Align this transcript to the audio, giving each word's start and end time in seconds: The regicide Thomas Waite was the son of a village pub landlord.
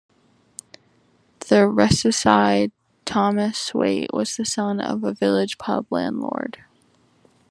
The 1.47 1.67
regicide 1.67 2.71
Thomas 3.05 3.71
Waite 3.71 4.09
was 4.11 4.35
the 4.35 4.45
son 4.45 4.79
of 4.81 5.03
a 5.03 5.13
village 5.13 5.59
pub 5.59 5.85
landlord. 5.91 6.65